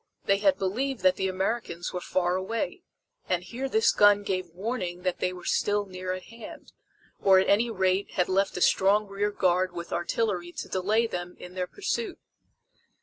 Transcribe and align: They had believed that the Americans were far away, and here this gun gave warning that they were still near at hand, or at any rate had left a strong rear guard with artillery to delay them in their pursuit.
They 0.25 0.39
had 0.39 0.57
believed 0.57 1.01
that 1.03 1.15
the 1.15 1.27
Americans 1.27 1.93
were 1.93 2.01
far 2.01 2.35
away, 2.35 2.81
and 3.29 3.43
here 3.43 3.69
this 3.69 3.91
gun 3.91 4.23
gave 4.23 4.49
warning 4.49 5.03
that 5.03 5.19
they 5.19 5.31
were 5.31 5.45
still 5.45 5.85
near 5.85 6.11
at 6.13 6.23
hand, 6.23 6.73
or 7.21 7.37
at 7.37 7.47
any 7.47 7.69
rate 7.69 8.13
had 8.13 8.27
left 8.27 8.57
a 8.57 8.61
strong 8.61 9.05
rear 9.05 9.29
guard 9.29 9.73
with 9.73 9.93
artillery 9.93 10.53
to 10.53 10.67
delay 10.67 11.05
them 11.05 11.35
in 11.37 11.53
their 11.53 11.67
pursuit. 11.67 12.17